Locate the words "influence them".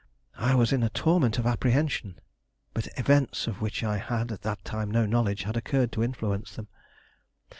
6.03-6.69